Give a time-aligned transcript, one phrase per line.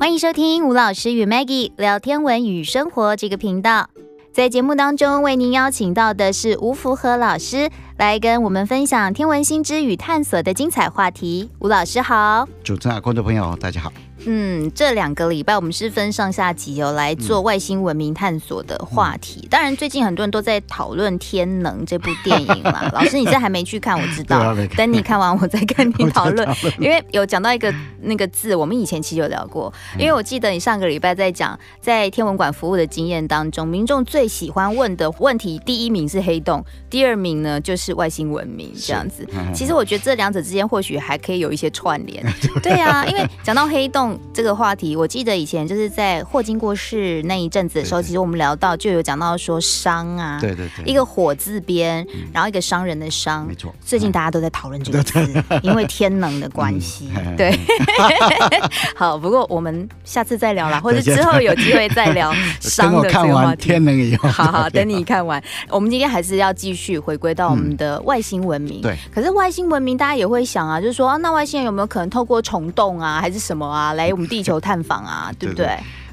[0.00, 3.90] 欢迎收听吴老师与 Maggie 聊天文与生活这个频道。
[4.32, 7.68] 在节目当中，为您邀请到的是吴福和老师，
[7.98, 11.50] 来跟我们分享天文新知与探索的精彩话题。
[11.58, 13.92] 吴老师好，主持人、观众朋友大家好。
[14.26, 19.40] 嗯，这两个礼拜我们是分上下集哦，来做外星文明探索的话题。
[19.44, 22.90] 嗯、当然，最近很多人都在讨论《天能》这部电影啦。
[22.92, 24.38] 老师，你这还没去看，我知道。
[24.50, 26.46] 啊、等你看完，我再跟你 讨论。
[26.78, 27.72] 因为有讲到一个
[28.02, 29.72] 那个字，我们以前其实有聊过。
[29.98, 39.26] 因为我记得你上个礼拜在讲在天文馆服务的经验当中，民众最喜欢问的问题，第一名是黑洞，第二名呢就是外星文明这样子。
[39.54, 42.22] 其实我觉得这两者之间或许还可以有一些串联。
[42.62, 44.09] 对啊，因为讲到黑洞。
[44.32, 53.74] 这个话题，我记得以前就是在霍金过世那一阵子的时候，对对对，其实我们聊到就有讲到说商啊，对对对，一个火字边，嗯、然后一个商人的商，没错。
[53.80, 55.18] 最近大家都在讨论这个字，
[55.48, 57.58] 嗯、 因为天能的关系，嗯、对。
[58.94, 63.68] 好，不过我们下次再聊啦， 或者之后有机会再聊商的这个话题。
[63.68, 65.42] 天能以后，好好，等你看完。
[65.68, 68.80] 我们今天还是要继续回归到我们的外星文明。
[68.80, 68.98] 对、嗯。
[69.14, 75.68] 可是外星文明，大家也会想啊，就是说，啊、那外星人有没有可能透过虫洞啊，还是什么啊，来我们地球探访啊， 对不对？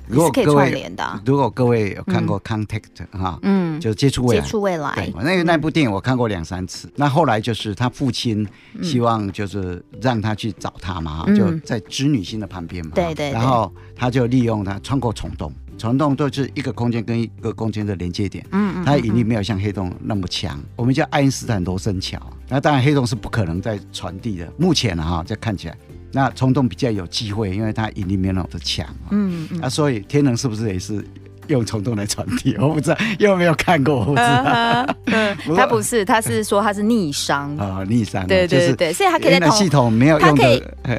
[0.10, 0.92] 如果各位，
[1.26, 2.82] 如果各位有看过《Contact》
[3.18, 4.96] 哈，嗯，就接触未来，接触未来。
[4.96, 6.90] 对，那个那部电影我看过两三次。
[6.96, 8.48] 那后来就是他父亲
[8.82, 12.92] 希望就是让他去找他嘛，就在织女星的旁边嘛。
[12.96, 13.32] 对对。
[13.32, 18.46] 然后他就利用他穿过虫洞，虫洞都是一个空间跟一个空间的连接点。
[18.54, 18.86] 嗯嗯。
[18.86, 22.18] 它引力没有像黑洞那么强，我们叫爱因斯坦罗森桥。
[22.48, 24.50] 那当然黑洞是不可能再传递的。
[24.58, 25.78] 目前哈，这看起来。
[26.12, 29.44] 那冲动比较有机会，因为它引力没有那么的强嗯。
[29.44, 29.62] 嗯嗯。
[29.62, 31.04] 啊，所以天能是不是也是？
[31.48, 34.96] 用虫洞来传递，我不知道，因为没有看过，我不知道。
[35.06, 38.26] 嗯， 他不是，他是说他是逆商啊，逆商。
[38.28, 40.44] 对对对，所以他可以在系统没有用的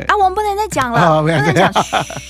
[0.07, 1.73] 啊，我们不能再讲了，不能讲。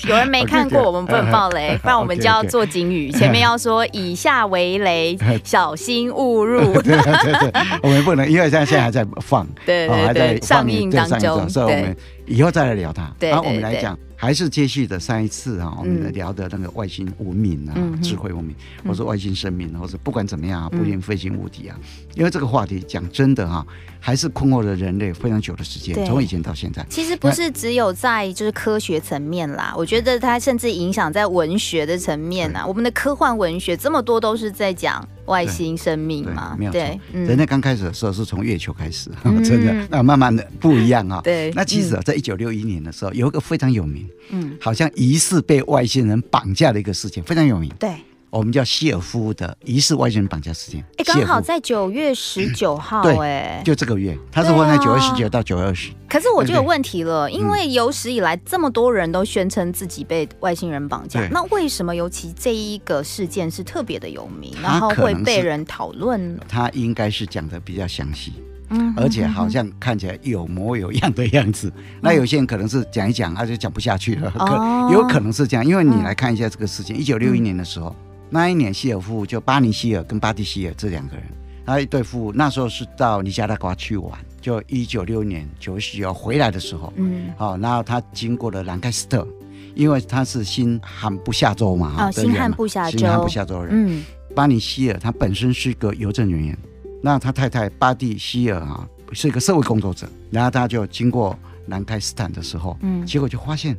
[0.07, 6.73] 有人没看过， 我们不能爆雷， 不然我们就要做警语，前面要说以下为雷，小心误入。
[6.81, 13.11] 对对对，我们不能，因为现在现在还在放，对对对，上映当中，所以我们以后再来聊它。
[13.19, 13.97] 然后我们来讲。
[14.21, 18.53] 还是接续的上一次啊，我们聊的那个外星文明啊，嗯、智慧文明，
[18.85, 21.85] 或是外星生命，或者不管怎么样啊，不明飞行物体啊，嗯、
[22.15, 23.65] 因为这个话题讲真的哈，
[23.97, 26.85] 还是困惑了人类非常久的时间，从以前到现在。
[26.89, 32.65] 其实不是只有在就是科学层面啦，我觉得它甚至影响在文学的层面啊。
[32.67, 35.07] 我们的科幻文学这么多都是在讲。
[35.29, 41.21] 外星生命嘛，对，对嗯、人类刚开始的时候是从月球开始，嗯、 真的，那慢慢的不一样啊。
[41.23, 47.71] 对，那其实啊，在一九六一年的时候，有一个非常有名，嗯，好像疑似被外星人绑架的一个事件，非常有名。
[47.79, 47.91] 对。
[48.31, 50.83] 我们叫希尔夫的疑似外星人绑架事件。
[50.97, 55.91] 哎，刚好在九月十九号，哎，就这个月，他是会在九月十九到九月二十。
[56.07, 66.39] 可是我就有问题了，因为有史以来这么多人都宣称自己被外星人绑架，那为什么尤其这一个事件是特别的有名，然后会被人讨论？
[66.47, 68.33] 他应该是讲的比较详细，
[68.69, 71.71] 嗯，而且好像看起来有模有样的样子。
[72.01, 77.95] 那有些人可能是讲一讲，他就讲不下去了，可有可能是这样，因为你来看一下这个事情，一九六一年的时候。
[78.29, 81.25] 那一年，希尔夫就巴尼希尔跟巴蒂希尔这两个人，
[81.65, 84.17] 他一对夫妇，那时候是到尼加拉瓜去玩。
[84.41, 89.27] 就一九六年九月十九号回来的时候，嗯，好，然后他经过了兰开斯特，
[89.75, 94.03] 因为他是新罕布夏州嘛，啊，新罕布夏州，新罕布夏州人，嗯，
[94.33, 96.57] 巴尼希尔他本身是一个邮政人员，
[97.03, 103.77] 那他太太巴蒂希尔啊是一个社会工作者，然后他就经过兰开斯坦的时候，嗯，结果就发现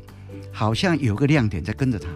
[0.53, 2.07] 好像有个亮点在跟着他。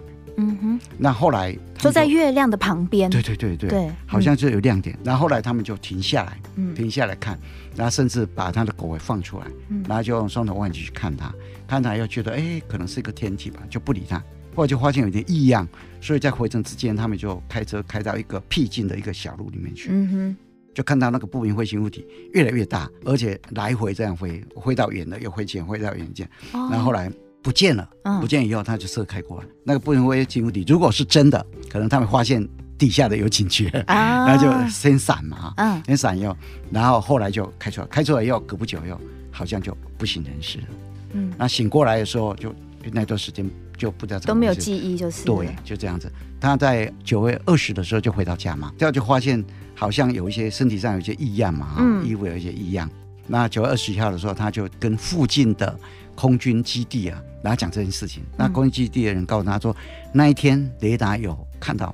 [0.61, 4.97] 嗯哼，那后来就在月亮的旁边，对对对对，对，好像就有亮点。
[5.03, 7.37] 然后后来他们就停下来，嗯，停下来看，
[7.75, 11.33] 然后甚至把他的狗也放出来，嗯，然后就用双头望远镜去看他，
[11.67, 14.17] 看他又觉得哎，可能是一个天体吧，就不理他。
[14.55, 15.67] 后来就发现有点异样，
[15.99, 20.37] 所以在回程之间，他们就开车开到一个僻静的一个小路里面去，嗯哼，
[20.73, 27.11] 就看到那个不明飞行物体越来越大，而且来回这样飞，飞到远了又飞近，飞到远近，然后后来。
[27.45, 27.87] 不见了，
[28.19, 29.45] 不见以后他就射开过来。
[29.63, 32.43] 那个不明飞行物体，如果是真的，可能他们发现
[32.75, 36.35] 底下的有警觉， 然后就先闪嘛，嗯，先闪以后，
[36.71, 38.99] 然后后来就开出来，开出来以后隔不久又
[39.29, 40.67] 好像就不省人事了，
[41.13, 42.51] 嗯，那醒过来的时候就
[42.91, 46.11] 那段时间就不知道怎么都没有记忆，就是对，就这样子。
[46.41, 49.45] 他在九月二十的时候就回到家嘛，这样就发现
[49.75, 52.89] 好像有一些身体上有一些异样嘛，嗯，衣服有一些异样。
[53.27, 55.77] 那九月二十一号的时候，他就跟附近的
[56.15, 57.21] 空军基地啊。
[57.41, 59.75] 然后讲这件事情，那空军基地的人告诉他说，
[60.11, 61.93] 那一天雷达有看到，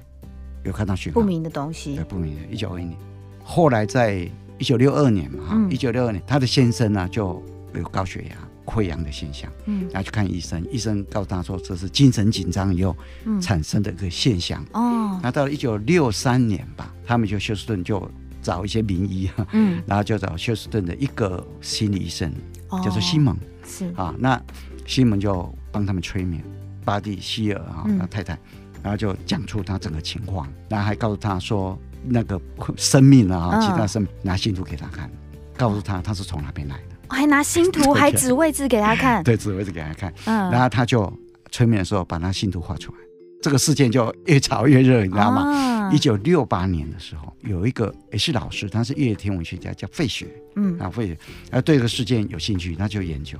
[0.64, 2.42] 有看到讯号不明的东西，对，不明的。
[2.50, 2.98] 一九二一年，
[3.44, 7.44] 后来在一九六二年嘛，哈，一九六二年，他的先生呢就
[7.74, 12.96] 有高血压，溃疡的现象，嗯，然后去看医生，医生告诉他说这是精神紧张以后
[13.42, 18.10] 产生的一个现象，哦，那到了一九六三年吧，他们就休斯顿就
[18.42, 22.34] 找一些名医哈，嗯，然后就找休斯顿的一个心理医生，
[22.70, 22.82] 哦。
[22.84, 23.86] 叫做西蒙，是。
[23.96, 24.42] 啊，那
[24.86, 26.44] 西蒙就帮他们催眠，
[26.84, 28.38] 巴蒂希尔啊，那太太，
[28.82, 32.40] 然后就讲出他整个情况，然后还告诉他说那个
[32.76, 35.10] 生命啊，其他生命拿信图给他看，
[35.56, 36.84] 告诉他他是从哪边来的。
[37.10, 40.14] 还拿星图，还 指位置给他看，对，指位置给他看。
[40.26, 41.12] 嗯，然后他就
[41.52, 42.98] 催眠的时候把那星图画出来，
[43.42, 45.90] 这个事件就越炒越热，你知道吗？
[45.94, 50.28] 一九六八年的时候，有一个也是老师，他是叶天文学家，叫费雪。
[50.56, 51.18] 嗯，啊，费雪，
[51.50, 53.38] 啊，对这个事件有兴趣，他就研究，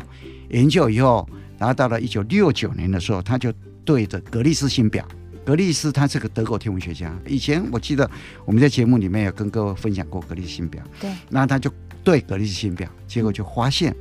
[0.50, 1.28] 研究以后，
[1.58, 3.54] 然后到了一九六九年的时候，他就
[3.86, 5.08] 对着格利斯星表，
[5.46, 8.10] 格利斯他是个德国天文学家，以前我记得
[8.46, 10.84] 我们在节目里面有跟各位分享过格利斯星表。
[11.00, 11.72] 对，那他就。
[12.04, 13.96] 对格利斯星表，结果就发现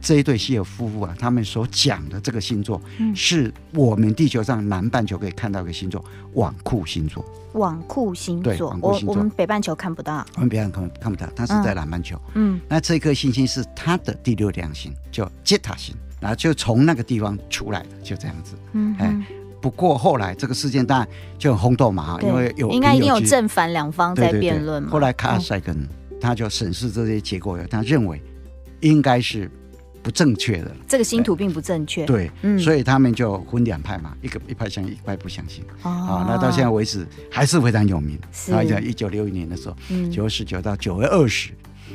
[0.00, 6.04] 这一对希尔夫妇啊，他们所讲的这个星座，嗯是我们地球上南半球可以看到的星座——
[6.34, 7.24] 网库星座。
[7.54, 12.20] 网库星座，对，昴库星座，我我们北半球看不到，我们北半球看看不到，它是在南半球。
[12.34, 18.54] 嗯，那这颗星星是它的第六亮星，叫杰塔星，然后就从那个地方出来的，就这样子。
[18.72, 19.26] 嗯，哎，
[19.60, 21.08] 不过后来这个事件当然
[21.38, 24.90] 就很轰动嘛，因为有应该一定有正反两方在辩论嘛。
[24.90, 25.88] 后来卡尔赛根。
[26.20, 28.20] 他就审视这些结果，他认为
[28.80, 29.48] 应该是
[30.02, 30.74] 不正确的。
[30.86, 32.04] 这个星图并不正确。
[32.06, 35.64] 对，嗯、所以他们就分两派嘛，一个一派相信，一派不相信。
[35.82, 38.18] 哦，啊，那到现在为止还是非常有名。
[38.32, 38.52] 是。
[38.52, 39.76] 然后在一九六一年的时候，
[40.10, 41.50] 九月十九到九月二十，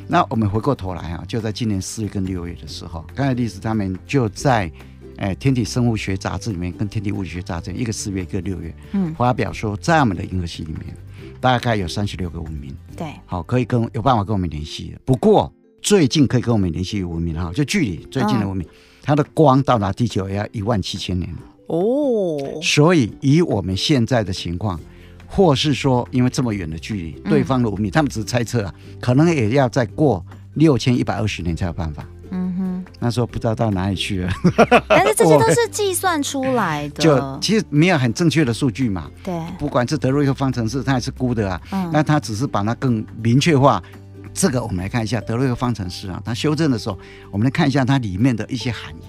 [0.08, 4.72] 那我们回过头来啊，就在今年四月跟六月的时候，刚才历史他们就在
[5.18, 10.96] 哎《天体生物学杂志》里面跟《天体物理学杂志》一个四月一个六月，嗯，发表说在我们的银河系里面。
[11.40, 15.02] 大概有三十六个文明，对，好，可以跟有办法跟我们联系的。
[15.04, 15.54] 不过
[15.84, 18.72] 最近可以跟我们联系的文明哈，就距离最近的文明，嗯、
[19.04, 21.30] 它的光到达地球也要一万七千年
[21.68, 22.40] 哦。
[22.62, 24.80] 所以以我们现在的情况，
[25.28, 32.08] 或是说因为这么远的距离，对方的文明，嗯、他们只是猜测啊，可能也要再过六千一百二十年才有办法。
[32.36, 34.34] 嗯哼，那时候不知道到哪里去了，
[34.88, 39.12] 但是这些都是计算出来的， 就其实没有很正确的数据嘛。
[39.22, 41.62] 对，不管是德瑞克方程式，它也是估的啊。
[41.72, 43.84] 嗯，那它只是把它更明确化。
[44.34, 46.98] 这个我们来看一下德瑞克方程式啊，它修正的时候，
[47.32, 49.04] 我们来看一下它里面的一些含义。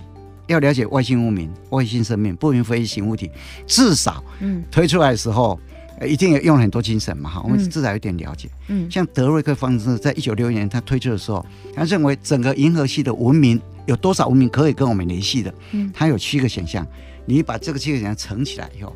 [0.47, 3.31] 要了解外星文明、外星生命、不明飞行物体，
[3.67, 5.59] 至少嗯推出来的时候。
[6.05, 8.51] 一定也用了很多精神嘛哈，我们至少有点了解。
[8.67, 15.55] 嗯，像德瑞克方程式在一九六一年他推出的时候，他认为整个银河系的文明有多少文明可以跟我们联系的？
[15.71, 16.85] 嗯，它有七个选项，
[17.27, 18.95] 你把这个七个选项乘起来以后，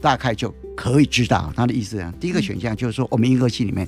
[0.00, 2.12] 大概就可以知道它的意思啊。
[2.18, 3.86] 第一个选项就是说，我们银河系里面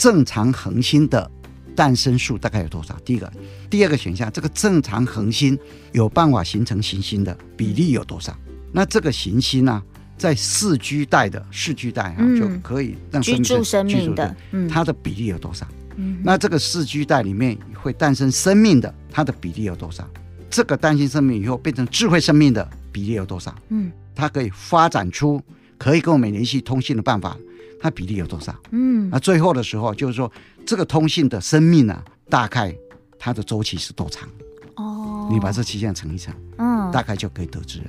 [0.00, 1.30] 正常恒星的
[1.76, 2.96] 诞生数大概有多少？
[3.04, 3.30] 第一个，
[3.68, 5.58] 第二个选项，这个正常恒星
[5.92, 8.34] 有办法形成行星的比例有多少？
[8.72, 9.82] 那这个行星呢？
[10.16, 15.66] 在四居带的四居带啊，嗯、就可以让生命居住生命的，嗯、它的比例有多少？
[15.96, 20.08] 嗯、那这个四居带里面会诞生生命的，它的比例有多少？
[20.50, 23.54] 这个诞生生命以后变成智慧生命的比例有多少？
[23.68, 25.40] 嗯，它可以发展出
[25.78, 27.34] 可以跟我们联系通信的办法，
[27.80, 28.54] 它比例有多少？
[28.70, 30.30] 嗯，那最后的时候就是说，
[30.66, 32.74] 这个通信的生命呢、啊，大概
[33.18, 34.28] 它的周期是多长？
[34.76, 37.86] 哦，你把这期限乘一乘，嗯，大概就可以得知了。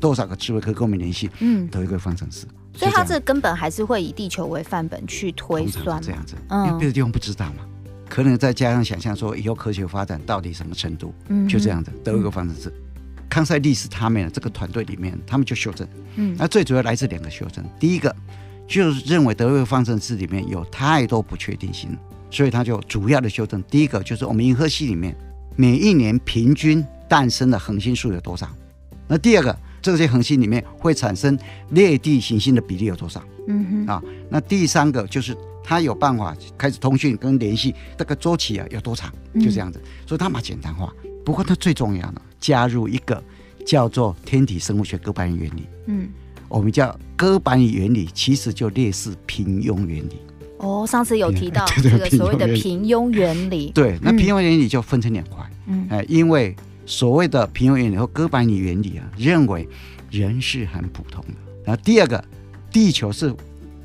[0.00, 1.30] 多少个智慧可以跟我们联系？
[1.40, 6.34] 嗯，都有一个方程式，所以它这根本还是会以地球为范本去推算这样子。
[6.48, 7.64] 嗯，因为别的地方不知道嘛，
[8.08, 12.72] 可能再加上想象说以后科学发展到底什么程度，嗯，就这样子都有一个方程式。
[13.30, 15.88] 康塞利是他们这个团队里面，他们就修正。
[16.16, 17.64] 嗯，那最主要来自两个修正。
[17.80, 18.14] 第一个
[18.66, 21.96] 就是认为德瑞克方程式里面有太多不确定性，
[22.30, 23.62] 所以他就主要的修正。
[23.64, 25.16] 第一个就是我们银河系里面
[25.56, 28.48] 每一年平均诞生的恒星数有多少？
[29.08, 29.56] 那第二个。
[29.84, 31.38] 这些恒星里面会产生
[31.72, 33.22] 裂地行星的比例有多少？
[33.48, 39.12] 嗯哼啊，那第三个就是它有办法开始通讯跟联系，这个周期啊有多长？
[39.34, 40.90] 就这样子，所以它把简单化。
[41.22, 43.22] 不过它最重要的加入一个
[43.66, 45.68] 叫做天体生物学哥白尼原理。
[45.84, 46.08] 嗯，
[46.56, 50.20] 我们叫哥白尼原理，其实就类似平庸原理。
[50.58, 53.72] 哦，上次有提到 这个所谓的平庸原理。
[53.74, 55.44] 对，那平庸原理就分成两块。
[55.66, 56.54] 嗯，哎，因为。
[56.86, 59.66] 所谓的平庸原理和哥白尼原理啊，认为
[60.10, 61.34] 人是很普通的。
[61.64, 62.22] 然后第二个，
[62.70, 63.34] 地球是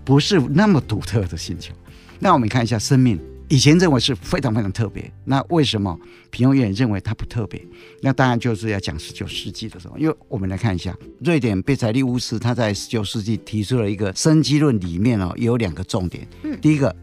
[0.03, 1.73] 不是那么独特的星球？
[2.19, 3.17] 那我们看一下生命，
[3.50, 5.12] 以前认为是非常非常特别。
[5.25, 7.62] 那为什么平庸院认为它不特别？
[8.01, 16.27] 那当然就是要讲十九世纪的时候，因为我们来看一下，瑞典贝采利乌斯他在十九世纪提出了一个生机论，里面哦有两个重点。
[16.44, 16.96] 嗯，第一个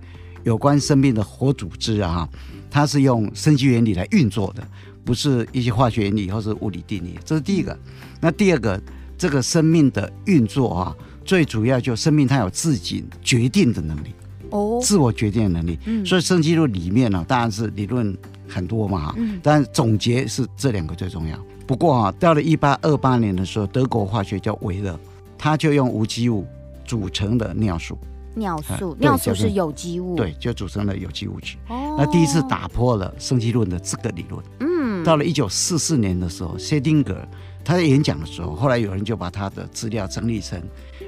[0.44, 2.28] 有关生命的活组织啊，
[2.70, 4.66] 它是用生机原理来运作的。
[5.04, 7.78] 不是一些化学原理或是物理定律，这是第一个。
[8.20, 8.80] 那第二个，
[9.16, 14.12] 这个生命的运作啊，最主要就生命它有自己决定的能力
[14.50, 15.78] 哦，自我决定的能力。
[15.86, 18.16] 嗯，所以生机论里面呢，当然是理论
[18.48, 21.38] 很多嘛哈，嗯，但总结是这两个最重要。
[21.66, 24.98] 不过啊，到了一八二八年的时候，德国化学家维勒，
[25.36, 26.46] 他就用无机物
[26.84, 27.98] 组成的尿素。
[28.38, 31.56] 尿素，尿素是有机物，对，就组成了有机物质。
[31.68, 34.44] 哦，那第一次打破了生机论的这个理论。
[34.60, 34.66] 嗯，
[35.06, 37.16] 到了一九四四年的时候，薛定格
[37.64, 40.60] 他在演讲的时候，后来有人就把他的资料整理成，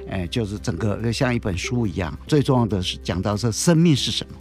[0.09, 2.17] 哎，就是整个像一本书一样。
[2.25, 4.33] 最重要的是讲到这生命是什么。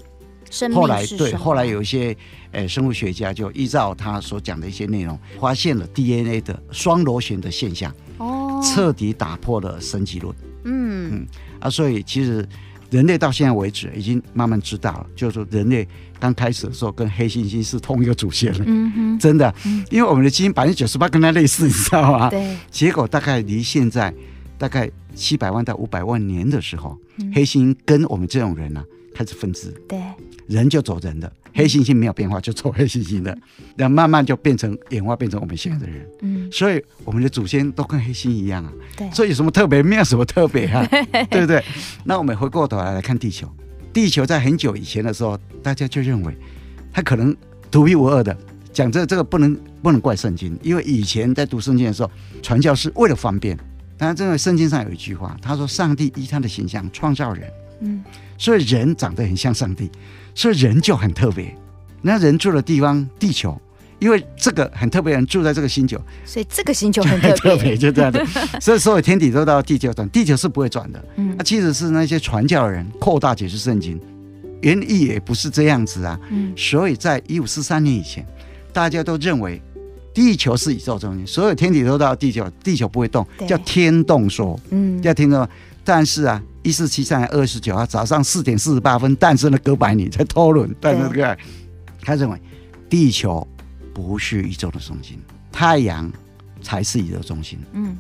[0.49, 0.81] 生命是什么？
[0.81, 2.17] 后来对，后来有一些
[2.53, 7.93] 哎生物学家就依照他所讲的一些内容，发现了 DNA 的双螺旋的现象。
[8.19, 10.33] 哦，彻底打破了神奇论。
[10.67, 11.27] 嗯嗯
[11.59, 12.49] 啊，所以其实。
[12.91, 15.87] 人类到现在为止已经慢慢知道了，就是说人类
[16.19, 19.55] 刚开始的时候跟黑猩猩是同一个祖先了，嗯哼，真的，
[19.91, 22.31] 因为我们的基因百分之九十八跟它类似，你知道吗？
[22.31, 22.57] 对。
[22.71, 24.13] 结果大概离现在
[24.57, 28.85] 大概七百万到五百万年的时候，嗯、黑猩猩跟我们这种人呢、啊、
[29.19, 30.01] 开始分支，对，
[30.47, 31.31] 人就走人的。
[31.53, 33.37] 黑猩猩没有变化，就走黑猩猩的，
[33.77, 36.09] 然后慢慢就变成演化，变成我们现在的人。
[36.21, 38.73] 嗯，所以我们的祖先都跟黑猩一样啊。
[38.97, 39.83] 对，所以有什么特别？
[39.83, 40.87] 没有什么特别啊，
[41.33, 41.61] 对不对？
[42.05, 43.51] 那我们回过头来来看地球，
[43.93, 46.33] 地球在很久以前的时候，大家就认为
[46.93, 47.37] 它可能
[47.73, 48.37] 独一无二的。
[48.73, 52.11] 讲这、这个不能不能怪圣经，因为以前在读圣经的时候，
[52.41, 53.59] 传教是为了方便。
[53.97, 58.05] 当然这个圣经上有一句话，他说：“上帝依他的形象创造人。”嗯，
[58.39, 59.91] 所以人长得很像上帝。
[60.35, 61.53] 所以人就很特别，
[62.01, 63.61] 那人住的地方地球，
[63.99, 68.25] 因为这个很特别，人住在这个星球，所以这个星球很 特别，就这样的。
[68.63, 71.05] 所以所有天体都到地球转，地球是不会转的。
[71.17, 74.01] 嗯，那其实是那些传教的人扩大解释圣经，
[74.61, 76.17] 原意也不是这样子啊。
[76.31, 78.25] 嗯，所以在一五四三年以前，
[78.73, 79.61] 大家都认为
[80.15, 84.57] 地球是宇宙中心，所有天体都到地球，地球不会动，叫天动说。
[84.71, 85.51] 嗯，要听到。
[85.83, 86.41] 但是啊。
[86.69, 91.39] 一四七三年二月十九号早上四点四十八分诞生了哥白尼在讨论，但是这个
[92.03, 92.39] 他认为
[92.91, 93.47] 地球
[93.95, 95.19] 不是宇宙的中心，
[95.51, 96.13] 太阳
[96.61, 97.59] 才是宇宙中心。
[97.73, 97.97] 嗯，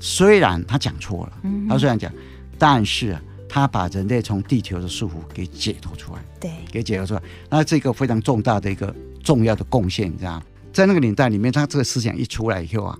[0.00, 1.32] 虽然他讲错了，
[1.68, 2.12] 他虽然讲，
[2.58, 3.16] 但是
[3.48, 7.22] 他把人类从地球的束缚给解脱出来，对，给解脱出来。
[7.48, 12.98] 那这个非常重大的一个重要的贡献，你知道，在那个年代里面，他这个思想一出来以后啊，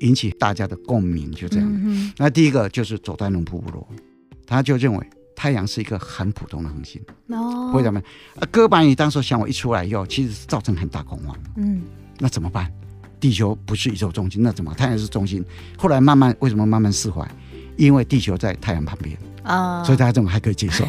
[0.00, 2.12] 引起大家的共鸣，就这样。
[2.16, 3.86] 那第一个就是佐丹奴普普
[4.46, 8.00] 他就认为太阳是一个很普通的恒星，哦，为什么？
[8.38, 11.36] 啊，哥白尼当时想我一出来以后，其实是造成很大恐慌。
[11.56, 11.82] 嗯，
[12.18, 12.72] 那怎么办？
[13.18, 14.72] 地球不是宇宙中心，那怎么？
[14.74, 15.44] 太阳是中心。
[15.76, 17.26] 后来慢慢为什么慢慢释怀？
[17.76, 19.16] 因为地球在太阳旁边。
[19.46, 20.84] 啊，所以大家这种还可以接受，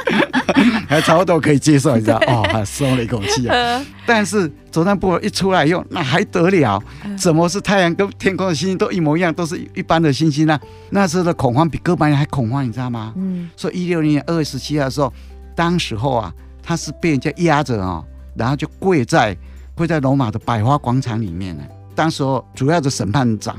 [0.88, 2.18] 还差不多可以接受，你知道？
[2.28, 3.84] 哦，还松了一口气啊。
[4.06, 6.82] 但是佐丹布尔一出来以后，那还得了？
[7.18, 10.58] 怎么是太阳跟天空的星星都一模一样，都是一般的星星呢？
[10.90, 13.12] 那时候的恐慌比哥白尼还恐慌，你知道吗？
[13.16, 13.50] 嗯。
[13.56, 15.12] 所以一六零年二月十七号的时候，
[15.56, 16.32] 当时候啊，
[16.62, 18.02] 他是被人家压着啊，
[18.36, 19.36] 然后就跪在
[19.74, 21.62] 跪在罗马的百花广场里面呢。
[21.94, 23.56] 当时候主要的审判长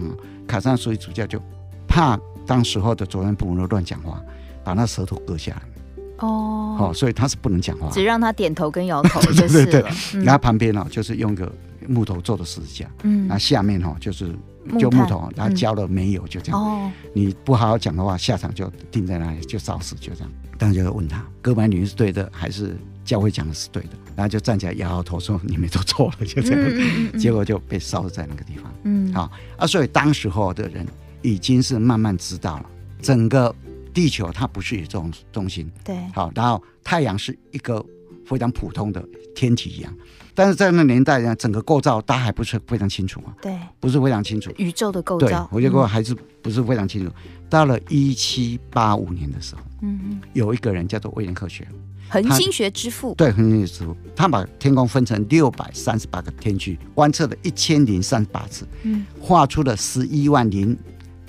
[0.47, 1.41] 卡上所以主教就
[1.87, 2.17] 怕。
[2.45, 4.21] 当时候的佐丹布尔乱讲话，
[4.63, 5.61] 把那舌头割下来。
[6.19, 11.51] 哦，好，所以他是不能讲话，只让他点头跟摇头 就是对对对，嗯、然后旁边呢，就是用个
[11.87, 12.87] 木头做的十字架。
[13.01, 14.31] 嗯，那下面哈就是
[14.77, 16.61] 就木头，然后浇了煤油，就这样。
[16.61, 20.31] 哦，你不好好讲的话，下场就定在那里，就烧死，就这样。
[20.59, 23.89] 当时就问他，哥白尼是对的，还是教会讲的是对的？
[24.15, 28.71] 然后就站起来摇摇头说：“你们都错了。”就这样，结果就被烧在那个地方。
[28.83, 30.85] 嗯，好啊，所以当时候的人。
[31.21, 32.65] 已经是慢慢知道了，
[33.01, 33.53] 整个
[33.93, 37.83] 地球它不是宇宙中心，对，好，然后太阳是一个
[38.25, 39.03] 非常普通的
[39.35, 39.93] 天体一样，
[40.33, 44.51] 但是在那年代呢，整个构造大家还不是非常清楚啊，对，不是非常清楚。
[44.57, 47.11] 宇宙的构造，我觉得还是不是非常清楚。
[47.25, 51.67] 嗯、到了一七八五年的时候，嗯嗯，有一个人叫做威廉克学。
[52.09, 60.77] 恒星学之父，对，恒星学之父，他把天空分成六百三十八个天区，观测了一千零三十八次，嗯，画出了十一万零。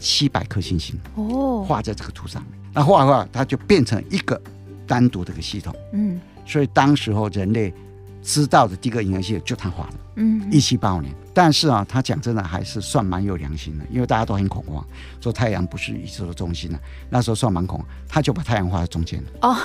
[0.03, 4.41] 七百颗星星哦，画在这个图上面，那画画它就变成一个
[4.87, 5.73] 单独的一个系统。
[5.93, 7.73] 嗯，所以当时候人类
[8.21, 9.95] 知道的第一个银河系就他画的。
[10.17, 14.85] 嗯，一七八五年，但是啊，他讲真的还是算蛮有良心的，因为大家都很恐慌，
[15.21, 16.79] 说太阳不是宇宙的中心了。
[17.09, 19.29] 那时候算蛮恐慌，他就把太阳画在中间了。
[19.41, 19.57] 哦，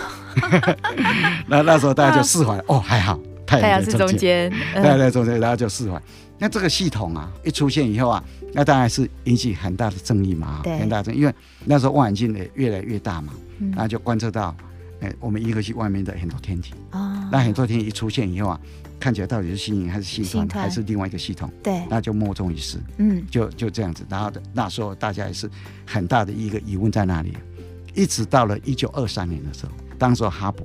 [1.48, 2.63] 那那时候大家就释怀了。
[2.70, 6.01] 哦，还好，太阳是中间，太阳在中间，然后就释怀。
[6.38, 8.24] 那这个系统啊，一出现以后啊，
[8.57, 11.33] 那当然是引起很大的争议嘛，对很大争议，因为
[11.63, 14.55] 那时候望远镜也越来越大嘛，嗯、然后就观测到，
[14.99, 18.59] 哎，我们银河系外面的很多天体啊，那很多天体一出现以后啊，
[18.99, 21.47] 看起来到底是星云还是星团还是另外一个系统？
[21.61, 22.79] 对，那就莫衷一是。
[22.97, 24.03] 嗯，就就这样子。
[24.09, 25.47] 然后的那时候大家也是
[25.85, 27.37] 很大的一个疑问在那里，
[27.93, 30.63] 一直到了一九二三年的时候，当时哈勃，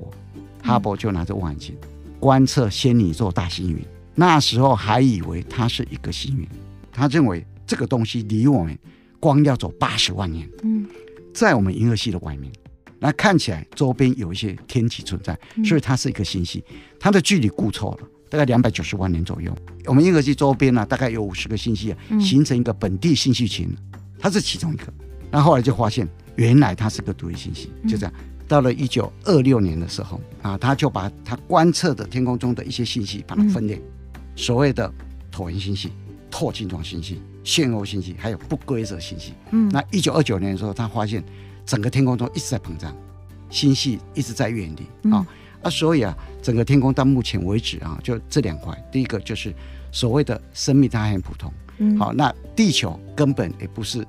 [0.67, 1.75] 哈勃就拿着望远镜
[2.19, 3.85] 观测仙女座大星云，
[4.15, 6.47] 那时候还以为它是一个星云，
[6.91, 8.77] 他认为这个东西离我们
[9.19, 10.49] 光要走八十万年。
[10.63, 10.85] 嗯，
[11.33, 12.51] 在我们银河系的外面。
[12.99, 16.63] 那看起来周边有一些天体存在，所以它是一个星系。
[16.97, 19.53] 它的距离估错了，大概两百九十万年左右。
[19.85, 23.69] 我们银河系周边呢，大概有五十个星系啊，形成一个本地星系群，
[24.17, 24.85] 它是其中一个。
[25.29, 27.73] 那后来就发现，原来它是个独立星系。
[27.85, 28.13] 就这样，
[28.47, 33.81] 到了一九二六年的时候啊，他就把他观测的天空中的一些信息把它分裂，
[34.35, 34.89] 所谓的
[35.29, 35.91] 椭圆星系、
[36.31, 39.33] 透镜状星系、漩涡信息，还有不规则信息。
[39.51, 41.23] 嗯，那一九二九年的时候，他发现。
[41.65, 42.93] 整个天空中一直在膨胀，
[43.49, 45.25] 星系一直在远离啊
[45.61, 49.55] 啊，所以啊，整个天空到目前为止啊，就这两块，第一个就是
[49.89, 54.05] 所谓的生命，它还很普通，嗯，好，那地球根本也不是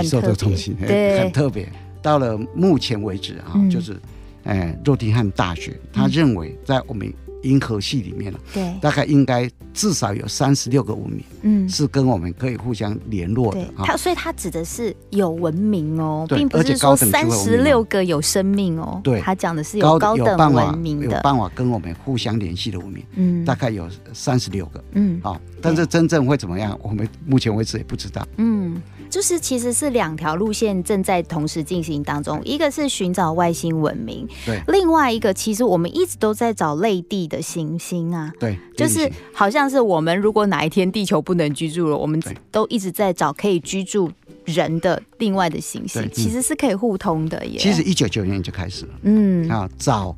[0.00, 0.88] 宇宙的中心，很，
[1.20, 1.70] 很特别。
[2.00, 4.00] 到了目前为止啊，嗯、就是，
[4.44, 7.12] 哎，诺丁汉大学他认为在我们。
[7.42, 13.60] 银河系里面了，对，大概应该至少有三十六个文明，嗯，是跟我们可以互相联络的。
[13.78, 19.00] 它所以它指的是有文明哦，并不是说三十六个有生命哦。
[19.04, 28.80] 对，它讲的是有高等文明的，有办法跟我们互相联系的文明，嗯，大概有三十六个，嗯，好，但是真正会怎么样，我们目前为止也不知道，嗯。
[29.08, 44.10] 就是其实是两条路线正在同时进行当中，一个是寻找外星文明，对，另外一个其实我们一直都在找类地的行星啊，对，就是好像是我们如果哪一天地球不能居住了，我们都一直在找可以居住
[44.44, 47.58] 人的另外的行星，其实是可以互通的耶。
[47.58, 50.16] 其实一九九零年就开始了，嗯啊找。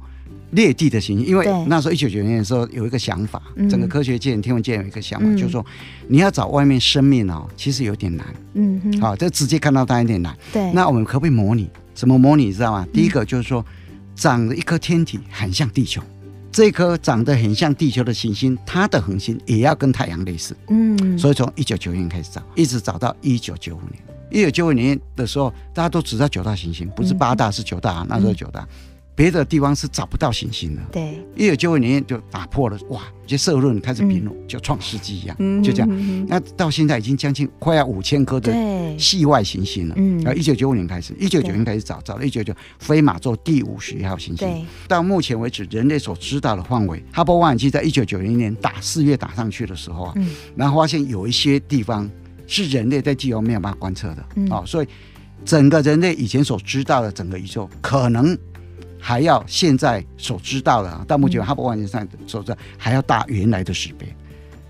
[0.53, 5.65] 裂地的行星，因为那时候一九九零年的时候有一个想法，整个科学界、天文界有一个想法，就是说
[6.09, 8.27] 你要找外面生命哦，其实有点难。
[8.55, 10.37] 嗯哼，好，这直接看到它有点难。
[10.53, 11.71] 对，那我们可不可以模拟？
[11.95, 12.47] 怎么模拟？
[12.47, 12.87] 你知道吗？
[12.93, 13.65] 第一个就是说，
[14.15, 16.03] 长了一颗天体很像地球，
[16.51, 20.57] 这颗长得很像地球的行星，它的恒星也要跟太阳类似。
[20.69, 24.03] 嗯，所以从一九九零年开始找，一直找到一九九五年。
[24.33, 28.67] 一九九五年的时候，大家都知道九大行星，不是八大，是九大，那时候九大。
[29.21, 30.81] 别的地方是找不到行星的。
[30.91, 33.03] 对，一九九五年就打破了，哇！
[33.27, 36.27] 这社论开始评论，就创世纪一样，就这样。
[36.27, 38.51] 那到现在已经将近快要五千颗的
[38.99, 39.95] 系外行星了。
[39.99, 44.67] 嗯，然后一九九五年开始，一九九零开始找，找了一九九飞马座第五十一号行星。
[44.89, 50.15] 到目前为止，人类所知道的范围，哈勃望远镜在一九九零年打四月打上去的时候啊，
[50.57, 52.11] 然后发现有一些地方
[52.47, 54.27] 是人类在地球没有办法观测的。
[54.49, 54.89] 哦，所以
[55.45, 58.35] 整个人类以前所知道的整个宇宙可能。
[59.01, 64.15] 还要现在所知道的，到目前哈勃望远镜上所知道还要大原来的十倍，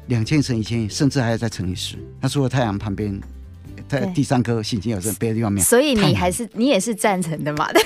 [0.07, 1.97] 两千乘一千，甚至还要再乘以十。
[2.21, 3.21] 那除了太阳旁边。
[3.91, 7.69] 在第三颗行星有这别的地方没有，所以你还是你也是赞成的嘛？
[7.73, 7.83] 对。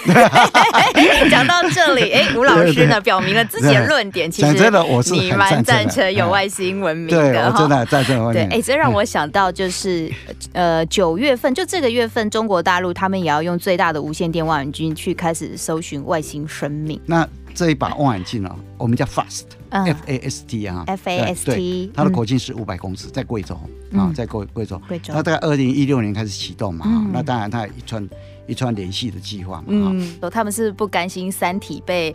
[1.31, 8.33] 讲到这里，哎， 吴老师呢表明了自己的论点，其实真的，我是你蛮赞成有外星文明的，对，我真的赞成。
[8.33, 10.12] 对，哎，这让我想到就是，
[10.53, 17.01] 呃，九月份就这个月份，中国大陆他们也要用最大的无线电望远镜去开始搜寻外星生命。
[17.07, 23.55] 那这一把望远镜呢，我们叫 FAST，F A S T 啊，F A S T，它的口径是五百公尺，在贵州
[23.97, 28.07] 啊，在贵贵州，贵州，它大概二零一六年开始启动嘛，那当然它一串
[28.46, 32.14] 一串联系的计划嘛，嗯，他们是不甘心《三体》被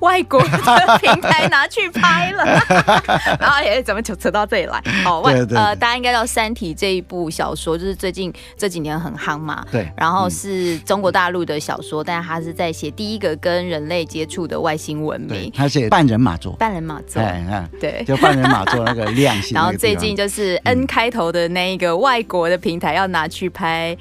[0.00, 2.44] 外国的平台拿去拍了，
[3.40, 4.82] 然后也怎么就扯到这里来？
[5.06, 23.96] 哦，外呃，大家应该知道《三体》这一部小说，就是最近这几年很夯嘛，对，然后是中国大陆的小说，但是他是在写第一个跟人类接触的外星文明，他写半人马座，半人马座，哎，对，就半人马座那个亮星， 然后最近就是 N 开头的那一个外国的平台要拿去拍。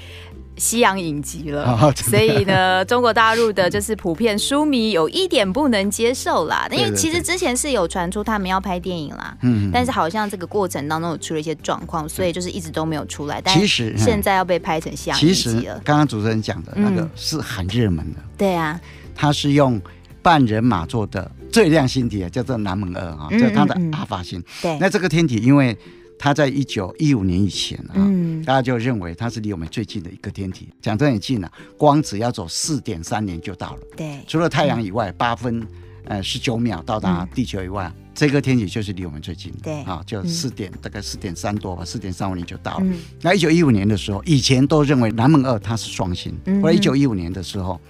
[0.62, 6.68] 西洋影集了，哦、所以呢，中国大陆的就是普遍书迷有一点不能接受啦。
[6.72, 13.42] 因为其实之前是有传出他们要拍电影啦，嗯，但是好像这个过程当中有出了一些状况，所以就是一直都没有出来。
[13.44, 15.82] 但其实现在要被拍成西洋影集了。
[15.84, 18.80] 刚刚主持人讲的那个是很热门的，对啊，
[19.16, 19.82] 他是用
[20.22, 24.40] 半人马座的最亮星体叫做南门二啊，就它的阿法星。
[24.62, 25.76] 对，那这个天体因为。
[26.24, 33.80] 它在一九一五年以前啊，嗯、大家就认为它是离我们最近的一个天体，讲真很近了，啊，光只要走四点三年就到了。
[33.98, 35.68] 对，除了太阳以外，八、嗯、分
[36.06, 39.58] 呃十九秒到达地球以外，嗯、这个天体就是离我们最近的。
[39.64, 42.84] 对，啊，就四点、嗯、大概四点三多吧，四点三五年就到了。
[42.84, 46.32] 嗯、那一九一五年的时候，以前都认为南门二它是双星，
[46.62, 47.82] 后来一九一五年的时候。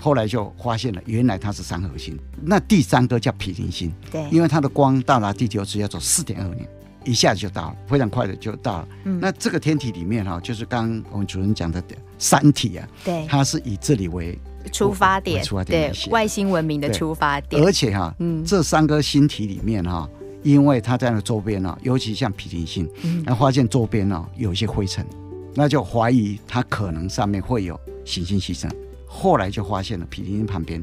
[0.00, 2.18] 后来就发现了，原来它是三合星。
[2.42, 6.68] 那第三个叫毗邻星，对，因为它的光到达地球只要走四点二年，
[7.04, 8.88] 一下子就到了，非常快的就到了。
[9.04, 11.82] 嗯，那这个天体里面哈，就是刚刚我们主任讲的
[12.18, 14.38] 三体啊，对，它是以这里为
[14.72, 17.62] 出发点，出发点，对，外星文明的出发点。
[17.62, 20.08] 而且哈，嗯，这三个星体里面哈，
[20.42, 25.04] 因为它在那周边呢，尤其像毗邻星，嗯，那发现周边呢有一些灰尘，
[25.54, 28.70] 那就怀疑它可能上面会有行星牺牲。
[29.06, 30.82] 后来就发现了毗邻星旁边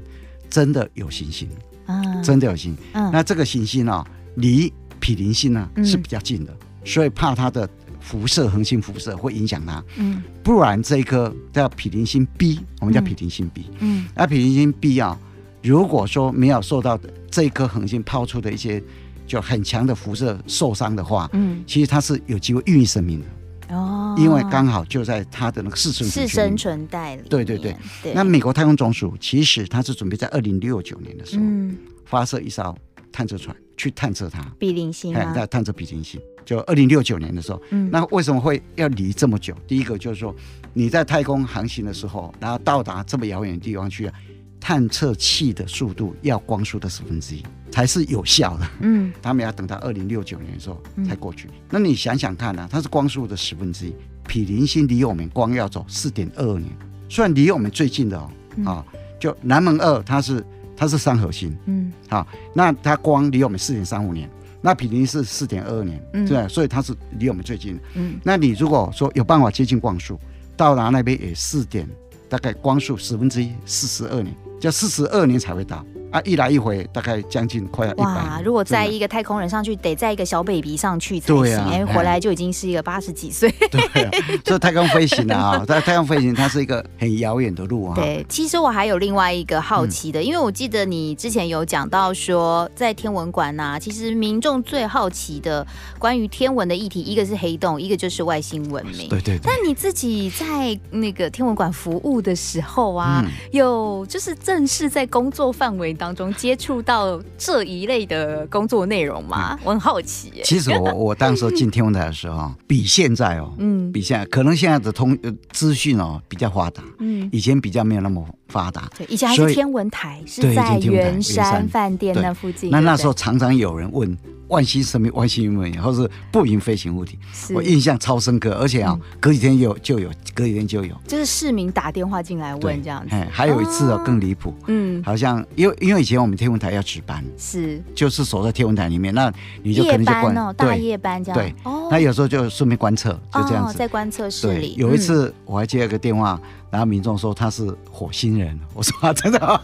[0.50, 1.50] 真的有行星，
[1.86, 2.86] 啊，真的有行星。
[2.94, 4.06] 嗯，那这个行星啊，
[4.36, 7.68] 离毗邻星呢是比较近的，嗯，所以怕它的
[8.00, 9.84] 辐射，恒星辐射会影响它。
[9.98, 13.66] 嗯，不然这一颗叫毗邻星 B，我们叫毗邻星 B。
[13.80, 15.18] 嗯，那毗邻星 B 啊，
[15.62, 18.82] 如果说没有受到这一颗恒星抛出的一些
[19.28, 23.76] 就很强的辐射受伤的话，嗯，其实它是有机会孕育生命的。
[23.76, 27.22] 哦，因为刚好就在它的那个四生视生存带里。
[27.30, 28.14] 对对对，对。
[28.16, 32.76] 那美国太空总署其实它是准备在二零六九年的时候，嗯，发射一艘
[33.20, 34.42] 探测船去探测它。
[34.58, 35.34] 比邻星啊。
[35.34, 37.62] 在探测比邻星，就二零六九年的时候。
[37.72, 37.90] 嗯。
[37.92, 39.54] 那为什么会要离这么久？
[39.68, 40.34] 第一个就是说，
[40.74, 44.14] 你在太空航行的时候，然后到达这么遥远的地方去啊。
[44.62, 48.70] 探测器的速度要光速的十分之一才是有效的。
[48.82, 51.48] 嗯，他们要等到二零六九年的时候才过去。
[51.48, 52.70] 嗯、那你想想看呢、啊？
[52.70, 53.94] 它是光速的十分之一，
[54.28, 56.70] 比邻星离我们光要走四点二二年，
[57.08, 58.30] 算离我们最近的哦。
[58.58, 58.86] 嗯、啊，
[59.18, 60.46] 就南门二，它是
[60.80, 61.54] 它是三核心。
[61.66, 64.30] 嗯，好，那它光离我们四点三五年，
[64.62, 67.78] 那毗邻是四点二二年，对、嗯，所以它是离我们最近。
[67.96, 70.18] 嗯，那你如果说有办法接近光速，
[70.56, 71.86] 到达那边也四点，
[72.30, 74.34] 大概光速十分之一，四十二年。
[74.60, 76.22] 就四十二年才会到啊！
[76.26, 78.04] 一来一回大概将近快要一百。
[78.04, 78.42] 哇！
[78.44, 81.42] 如果在一个太空人上去，得在一个小 baby 上去才行。
[81.42, 83.54] 对啊，回来就已经是一个八十几岁。
[83.70, 84.12] 对啊，
[84.44, 87.96] 这太空飞行啊，在太空飞行，它是一个很遥远的路啊。
[87.96, 95.66] 对，其实我还有另外一个好奇的，因为我记得你之前有讲到说，在天文馆呐、啊，其实民众最好奇的
[96.00, 99.08] 关于天文的议题，一个是黑洞，一个就是外星文明。
[99.10, 99.40] 对对。
[99.44, 104.36] 但你自己在那个天文馆服务的时候啊，有就是。
[104.42, 109.54] 正式在工作范围当中接触到这一类的工作内容吗？
[109.54, 110.42] 嗯、我很好奇耶。
[110.44, 115.16] 其实我我当时进天文台的时候， 比现在哦，嗯，比现在可能现在的通
[115.52, 118.90] 资讯哦比较发达，嗯，以前比较没有那么发达。
[118.98, 122.70] 对，以前还是天文台，是在圆山饭店那附近。
[122.70, 124.18] 那那时候常常有人问。
[124.50, 127.20] 外星生命、外星文明，或是不明飞行物体，
[127.54, 128.52] 我印象超深刻。
[128.54, 133.14] 而且啊，隔几天有就有，隔几天就有，就是市民打电话进来问这样子。
[133.14, 134.52] 哎，还有一次哦，更离谱。
[134.66, 139.32] 嗯，好像因为因为以前我们天文台要值班，是就是守在天文台里面，那
[139.62, 141.40] 你就可能就观大夜班这样。
[141.40, 141.54] 对，
[141.92, 143.78] 那有时候就顺便观测，就这样子。
[143.78, 146.42] 在观测室里，有一次我还接了个电话。
[146.72, 149.62] 然后民众说他是火星人， 我说啊，真的吗？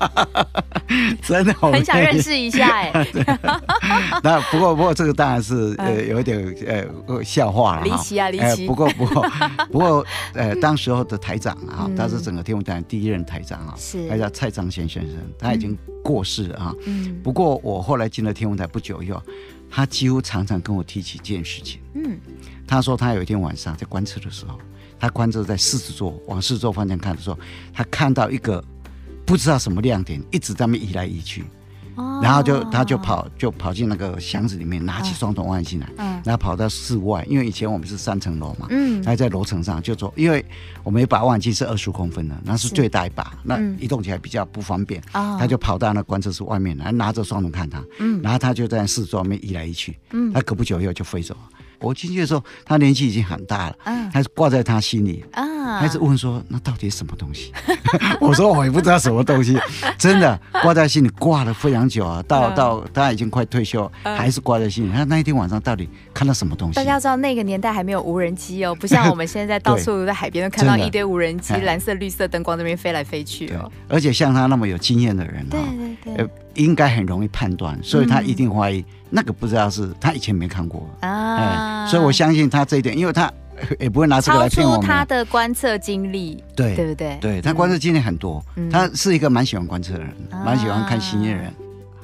[1.21, 3.07] 真的很想认识一下哎。
[4.23, 6.55] 那不过不过这个当然是呃有一点
[7.07, 8.65] 呃笑话了，离奇啊离奇。
[8.67, 9.29] 不过不过
[9.71, 16.73] 不过呃当时候的台长啊，他是整个天文台第一任台长啊，是他叫蔡章宪先生，他已经过世了啊。
[16.85, 17.19] 嗯。
[17.23, 19.21] 不过我后来进了天文台不久以后，
[19.69, 21.79] 他几乎常常跟我提起一件事情。
[21.95, 22.17] 嗯。
[22.67, 24.59] 他说他有一天晚上在观测的时候。
[24.99, 27.37] 他观测在狮子座，往狮子座方向看的时候，
[27.73, 28.63] 他看到一个
[29.25, 31.43] 不知道什么亮点，一直在那移来移去，
[31.95, 40.43] 哦、然后就他就跑就跑进那个箱子里面，拿起双筒望远镜来，嗯、然后跑到室外，因为以前我们是三层楼嘛，嗯，他在楼层上就说，因为
[40.83, 51.49] 我们一把望远镜是二十公分的，那是最大一把，那移动起来比较不方便，嗯、他就跑到那观测室外面来，拿着双筒看他，嗯，然后他就在狮子座外面移来移去，嗯，他可不久以后就飞走了。
[51.79, 55.43] 我进去的时候，他年纪已经很大了，嗯，还是挂在他心里，啊，
[55.79, 57.51] 还是问说那到底什么东西？
[58.21, 59.57] 我说我也不知道什么东西，
[59.97, 64.91] 真的挂在心里挂了非常久啊，到到他已经快退休，还是挂在心里。
[64.93, 66.75] 他那一天晚上到底看到什么东西？
[66.79, 73.47] 大家知道那个年代还没有无人机哦，不像我们现在到处在海边都看到一堆无人机，蓝色、绿色灯光那边飞来飞去。
[73.55, 73.71] 哦。
[73.87, 75.59] 而且像他那么有经验的人，对
[76.03, 78.83] 对对，应该很容易判断，所以他一定怀疑。
[79.09, 80.89] 那个不知道是他以前没看过。
[81.01, 83.31] 啊，所以我相信他这一点，因为他
[83.79, 84.81] 也不会拿这个来骗我们。
[84.81, 87.17] 他的观测经历，对对不对？
[87.21, 90.13] 对，他观测经历很多，他是一个蛮喜欢观测的人，
[90.43, 91.53] 蛮喜欢看星星的人。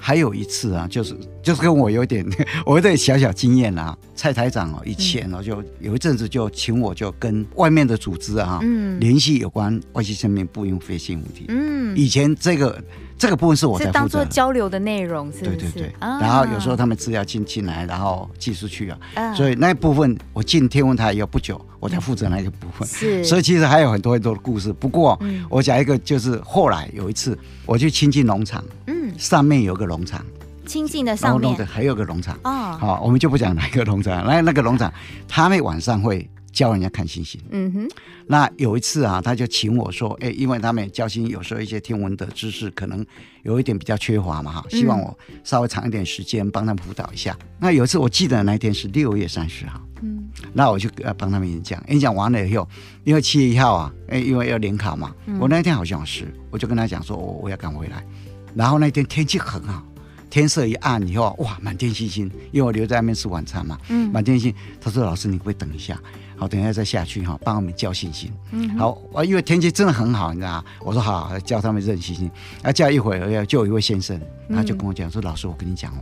[0.03, 2.25] 还有一次啊，就是就是跟我有点
[2.65, 11.45] 我有点小小经验啊，蔡台长哦，以前哦就有一阵子就请我就跟外面的组织啊，嗯，联系有关外星生命不明飞行物体。
[11.49, 12.81] 嗯，以前这个。
[13.21, 13.99] 这个部分是我在负责。
[13.99, 15.93] 当做交流的内容，是是对对对。
[15.99, 19.31] 然后有时候他们资料进进来，然后寄出去啊。
[19.35, 22.87] 所以那一部分我进天文台以后不久，我才负责那个部分。
[22.87, 23.23] 是。
[23.23, 24.73] 所以其实还有很多很多的故事。
[24.73, 30.25] 不过我讲一个，就是后来有一次我去亲近农场，嗯，上面有个农场。
[30.65, 32.75] 清近的上面还有个农场哦。
[32.79, 34.25] 好，我们就不讲哪个农场。
[34.25, 34.91] 那那个农场，
[35.27, 36.27] 他们晚上会。
[36.51, 37.87] 教人家看星星，嗯哼。
[38.27, 43.05] 那有一次啊，他就请我说，哎，因为他们教星有时候一些天文的知识可能
[43.43, 47.37] 有一点比较缺乏嘛，哈，希望我稍微长一点时间帮他们辅导一下。
[47.41, 52.67] 嗯、那有一次我记得那一天是六月三十号，嗯，那我就呃帮他们演讲，演讲完了以后，
[53.03, 58.05] 因为七月一号啊，哎，因为要联考嘛，嗯、我那一天好像是，我就跟他讲说，我我要赶回来。
[58.53, 59.83] 然后那天天气很好，
[60.29, 64.53] 天色一暗以后，哇，满天星星，因为我留在外面吃晚餐嘛，嗯，满天星。
[64.79, 65.99] 他说，老师，你可不可以等一下？
[66.41, 68.33] 好，等一下再下去哈，帮我们叫星星。
[68.49, 70.65] 嗯，好，啊，因为天气真的很好，你知道吗？
[70.79, 72.31] 我说好，叫他们认星星。
[72.63, 76.01] 啊，叫一会儿，就有一位先生，他就跟我讲说：“老师，我跟你讲哦，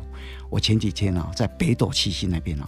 [0.49, 2.63] 我前几天哦，在北斗七星那边哦，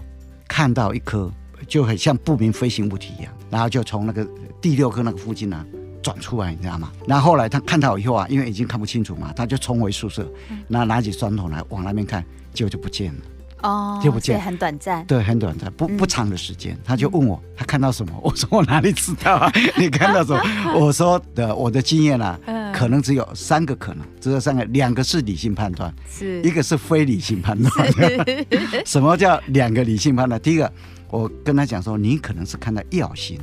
[0.49, 1.31] 看到一颗
[1.65, 4.27] 就很像不明飞行物体一样，然后就从那个
[4.59, 5.65] 第六颗那个附近呢
[6.03, 6.91] 转出来，你知道吗？
[7.07, 10.29] 然后后来他看到以后啊，因为已经看不清楚嘛，他就冲回宿舍，
[10.67, 12.21] 那拿起砖头来往那边看，
[12.53, 13.21] 结果就不见了。”
[13.61, 16.77] 哦，就不见，很短暂，对，很短暂，不不长的时间。
[16.83, 18.13] 他就问我，他看到什么？
[18.21, 19.51] 我说我哪里知道啊？
[19.77, 20.41] 你看到什么？
[20.75, 22.39] 我说的我的经验啊，
[22.73, 27.87] 可能只有三个可能，只有三个，两个是理性判断，是一个是非理性判断。
[28.85, 30.39] 什么叫两个理性判断？
[30.41, 30.71] 第一个，
[31.09, 33.39] 我跟他讲说，你可能是看到耀星，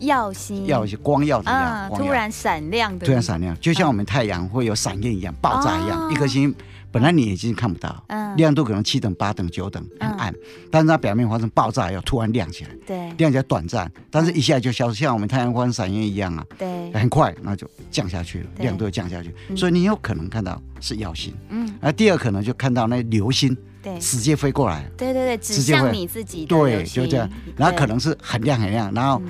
[0.00, 6.54] 耀星，耀星，光耀的耀，突然闪亮的，突然闪亮，就像我们太阳会有闪电一样，爆炸一样，一颗星。
[6.92, 10.34] 本来你眼睛看不到，嗯，亮度可能七等、八等、九等，很暗，
[10.70, 29.20] 但是它表面发生爆炸，要突然亮起来，对，亮起来短暂，但是一下就消失，像我们太阳光闪焰一样啊，对，很快，那就降下去了，亮度降下去，所以你有可能看到是耀星，嗯，而第二可能就看到那流星，对，直接飞过来，对对对，指向你自己，对，就这样，然后可能是很亮很亮，然后。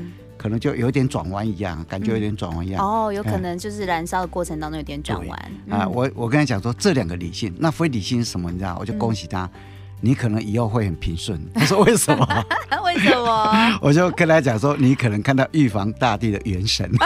[0.42, 2.84] 可能就有点转弯一样，感觉有点转弯一样。
[2.84, 5.52] 哦，有可能就是燃烧的过程当中有点转弯。
[5.70, 8.50] 啊，我我跟他讲说，这两个理性，那非理性是什么？
[8.50, 8.76] 你知道？
[8.80, 9.48] 我就恭喜他，
[10.00, 11.40] 你可能以后会很平顺。
[11.54, 12.26] 他说为什么？
[12.84, 13.78] 为什么？
[13.80, 16.90] 我就跟他讲说，你可能看到玉皇大帝的元神。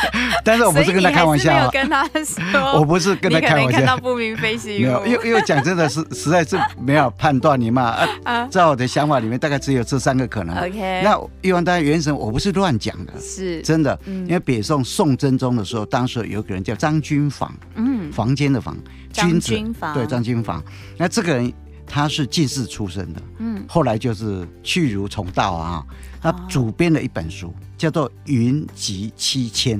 [0.44, 2.08] 但是我不是跟他开玩笑，没有跟他
[2.52, 3.78] 说，我不是跟他开玩笑。
[3.78, 10.56] 看到不明飞行物，没有，因为因为讲真的是实在是没有判断你嘛啊，在我的想法里面大概只有这三个可能。
[10.56, 13.60] OK，那玉皇大帝元神我不是乱讲的，是。
[13.62, 18.76] 真的，因为北宋宋真宗的时候，当时有个人叫张君房，嗯，房间的房，
[19.12, 19.54] 君子，
[19.94, 20.62] 对，张君房。
[20.96, 21.52] 那这个人
[21.86, 25.84] 他是进士出身的，嗯，后来就是去儒从道啊，
[26.20, 27.54] 他主编了一本书。
[27.82, 29.76] 叫做《云集七千》，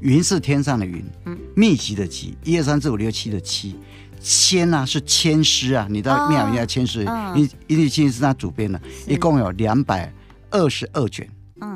[0.00, 1.04] 云是天上的云，
[1.54, 3.76] 密集的集，一二三四五六七的七，
[4.22, 10.10] 千呢是千师啊，你知道庙里要签诗，一一律签是他主编的，一共有两百
[10.48, 11.28] 二十二卷，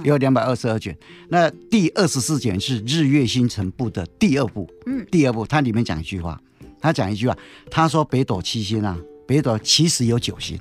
[0.03, 0.97] 有两百二十二卷。
[1.29, 6.41] 那第二十四卷是日月星辰部的第二部，嗯，第二部它里面讲一句话，
[6.81, 7.37] 他讲一句话，
[7.71, 10.59] 他说北斗七星啊，北斗其实有九星，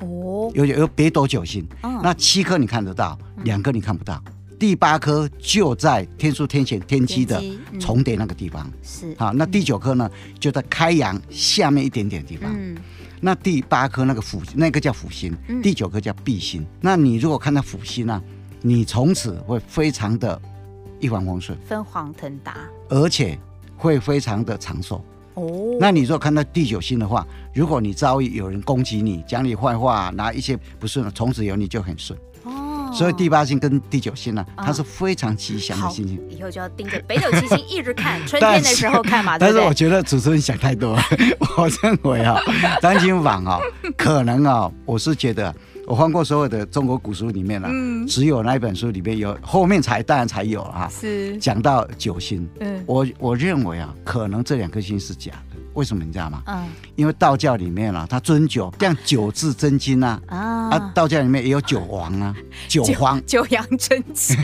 [0.00, 1.68] 哦，有有北斗九星，
[2.02, 4.24] 那七颗你看得到，两颗你看不到。
[4.58, 7.42] 第八颗就在天枢天险天机的
[7.78, 9.32] 重叠那个地方，是好。
[9.32, 12.52] 那第九颗呢，就在开阳下面一点点的地方。
[12.52, 12.76] 嗯，
[13.20, 16.66] 那第八颗那个辅那个叫辅星，第九颗叫弼星。
[16.80, 18.20] 那你如果看到辅星呢，
[18.60, 20.40] 你从此会非常的
[20.98, 22.56] 一帆风顺，飞黄腾达，
[22.88, 23.38] 而且
[23.76, 25.04] 会非常的长寿。
[25.34, 32.18] 哦，那你如果看到第九星的话，如果你遭遇有人攻击你，讲你坏话，拿一些不顺，从此有你就很顺。
[32.92, 36.20] 所以第八星跟第九星呢，它是非常吉祥的星星。
[36.28, 39.38] 以后就要盯着北斗七星一直看， 春天的时候看嘛。
[39.38, 41.02] 但是我觉得主持人想太多了。
[41.56, 42.40] 我认为啊，
[42.80, 43.58] 张君房啊，
[43.96, 45.54] 可能啊，我是觉得
[45.86, 47.68] 我翻过所有的中国古书里面了，
[48.06, 50.88] 只有那一本书里面有，后面才当然才有啊。
[50.90, 55.47] 是讲到九星，嗯，我我认为啊，可能这两颗星是假的。
[55.78, 56.42] 为什么你知道吗？
[56.46, 62.34] 嗯，因为道教里面啊，他尊酒，像九字真经啊，啊，道教里面也有九王啊，
[62.66, 64.36] 九皇，九阳真经，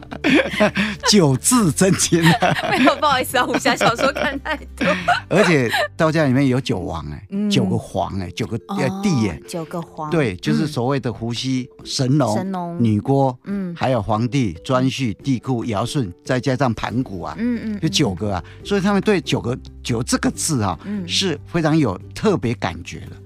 [1.10, 2.22] 九字真经。
[2.70, 4.86] 没有，不好意思啊，武侠小说看太多。
[5.28, 19.54] 而且道教里面有九王哎，九个皇哎，九个呃帝哎，九个皇，对，就是所谓的伏羲、神农、神农、女娲，嗯，还有皇帝、颛顼、帝喾、尧舜，再加上盘古啊，嗯嗯，就九个啊，所以他们对九个
[19.86, 20.56] 九这个字。
[20.56, 23.16] 啊，是非常有特别感觉的。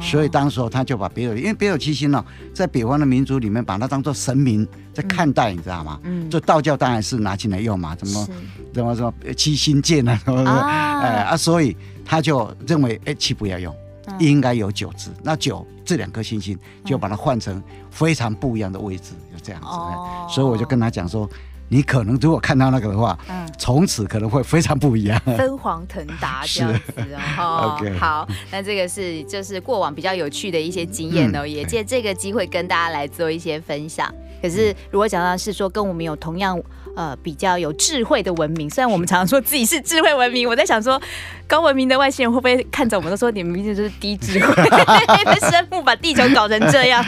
[0.00, 5.98] 所以当时候他就把北斗，因为北斗七星呢，在北方的民族里面，把它当做神明在看待，你知道吗？
[6.02, 8.28] 嗯，就道教当然是拿进来用嘛，怎么
[8.74, 13.74] 怎么说七星剑啊什么的，哎啊，所以他就认为哎七不要用，
[14.18, 20.34] 应该有九支，那九这两颗星星就把它换成非常不一样的位置，就这样子。
[20.34, 21.28] 所以我就跟他讲说。
[21.70, 26.92] 你可能如果看到那个的话，嗯，从此可能会非常不一样，飞黄腾达这样子
[27.38, 27.80] 哦。
[27.98, 34.12] 好，那这个是就是过往比较有趣的一些经验哦，也借这个机会跟大家来做一些分享。
[34.42, 36.60] 可是如果讲到是说跟我们有同样。
[36.96, 41.00] 呃，比较有智慧的文明，虽然我们常常说自己是智慧文明，我在想说，
[41.46, 44.54] 高文明的外星人会不会看着我们都说你们明明就是低智慧
[45.24, 47.04] 的生物，把地球搞成这样？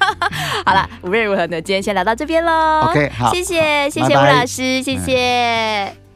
[0.64, 2.86] 好了，无论如何呢，今天先聊到这边喽。
[2.90, 6.07] OK，好，谢谢，谢谢吴老师，谢谢。